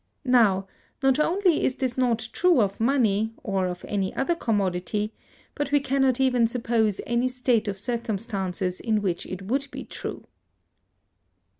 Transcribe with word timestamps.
Now, 0.25 0.65
not 1.03 1.19
only 1.19 1.63
is 1.63 1.75
this 1.75 1.95
not 1.95 2.27
true 2.33 2.59
of 2.59 2.79
money, 2.79 3.35
or 3.43 3.67
of 3.67 3.85
any 3.87 4.11
other 4.15 4.33
commodity, 4.33 5.13
but 5.53 5.71
we 5.71 5.79
can 5.79 6.01
not 6.01 6.19
even 6.19 6.47
suppose 6.47 6.99
any 7.05 7.27
state 7.27 7.67
of 7.67 7.77
circumstances 7.77 8.79
in 8.79 9.03
which 9.03 9.27
it 9.27 9.43
would 9.43 9.67
be 9.69 9.83
true. 9.83 10.25